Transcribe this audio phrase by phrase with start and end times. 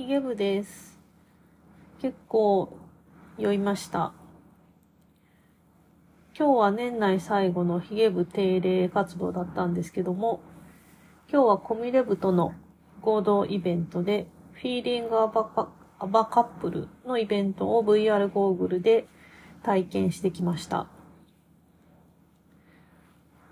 [0.00, 0.98] ヒゲ部です。
[2.00, 2.74] 結構
[3.36, 4.14] 酔いました。
[6.34, 10.40] 今日は年内最後のヒゲ部定例活動だったんですけども、
[11.30, 12.54] 今日はコミレ部との
[13.02, 15.68] 合同イベントで、フィーリングアバカ
[15.98, 19.06] アバカップルのイベントを VR ゴーグルで
[19.62, 20.86] 体験してきました。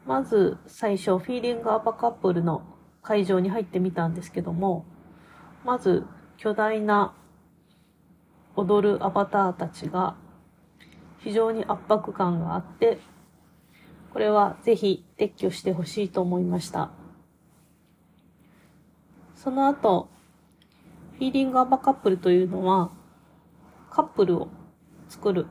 [0.06, 2.62] まず最初、フィーリングアバカップルの
[3.02, 4.86] 会場に入ってみたんですけども、
[5.62, 6.06] まず
[6.38, 7.14] 巨大な
[8.54, 10.14] 踊るアバターたちが
[11.18, 12.98] 非常に圧迫感があって、
[14.12, 16.90] これはぜひ撤去してほしいと思いました。
[19.34, 20.08] その後、
[21.14, 22.90] フィーリングアバカップルというのは、
[23.90, 24.48] カップルを
[25.08, 25.46] 作る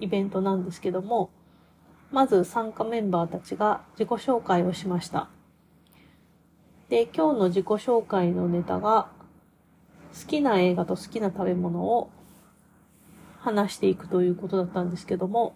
[0.00, 1.30] イベントなんですけども、
[2.10, 5.28] まず参加メンバーたちが自己紹介をしました。
[6.88, 9.19] で、今日の自己紹介のネタが、
[10.12, 12.10] 好きな映画と好きな食べ物を
[13.38, 15.54] 話していくということだったんですけども、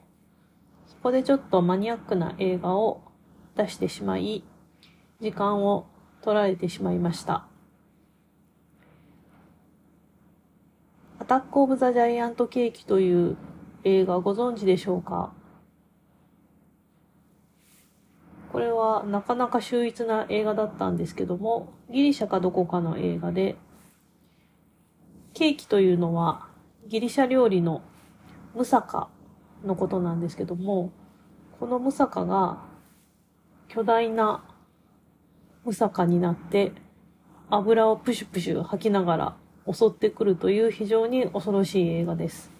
[0.87, 3.03] そこでちょっとマニアックな映画を
[3.56, 4.43] 出してしまい、
[5.20, 5.87] 時間を
[6.23, 7.47] 取られてしまいました。
[11.19, 13.37] アタック・オブ・ザ・ジャイアント・ケーキという
[13.84, 15.33] 映画ご存知でしょうか？
[18.53, 23.56] これはなかなか秀逸な映画だったんですけども、ギリシャかどこかの映画で、
[25.35, 26.47] ケーキというのは
[26.87, 27.83] ギリシャ料理の
[28.55, 29.09] ムサカ
[29.65, 30.93] のことなんですけども、
[31.59, 32.63] このムサカが
[33.69, 34.45] 巨大な
[35.65, 36.73] ムサカになって
[37.51, 39.37] 油をプシュプシュ吐きながら
[39.73, 42.53] 襲ってくるという非常に恐ろしい映画です。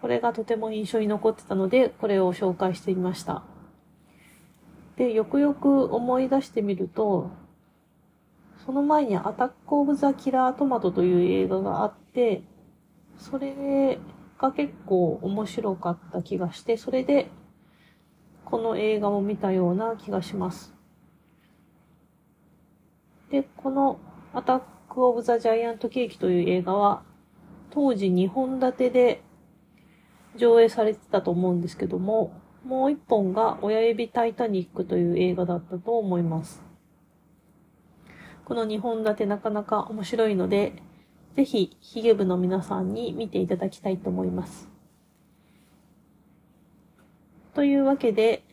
[0.00, 3.44] これがとても印象に残ってたので、これを紹介してみました。
[4.96, 7.30] で、よくよく思い出してみると、
[8.66, 12.42] その前にアタック・オブ・ザ・キラー・トマトという映画があって、
[13.16, 14.00] それ
[14.38, 17.30] が結構面白かった気がして、それで
[18.44, 20.74] この映画を見たような気がします。
[23.30, 24.00] で、この
[24.34, 27.04] アタック・オブ・ザ・ジャイアント・ケーキという映画は、
[27.70, 29.22] 当時2本立てで
[30.34, 32.32] 上映されてたと思うんですけども、
[32.64, 36.65] もう一本が親指タイタニックという映画だったと思います。
[38.46, 40.80] この2本立てなかなか面白いので、
[41.34, 44.68] ぜひヒゲ部の皆さんに見ていただきたいと思います。
[47.54, 48.44] というわけで、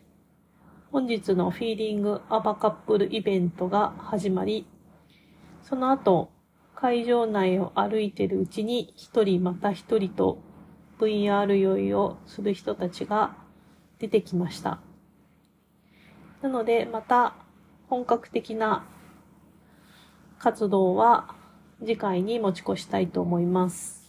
[0.91, 4.65] 本日のフィーリングアバカップルイベントが始まり、
[5.61, 6.31] その後、
[6.73, 10.39] 会場内を歩いてるうちに一人また一人と
[10.99, 13.35] VR 酔いをする人たちが
[13.99, 14.79] 出てきました。
[16.41, 17.35] なので、また
[17.89, 18.87] 本格的な
[20.43, 21.33] 活動は
[21.79, 24.02] 次回に持ち越したいと思います。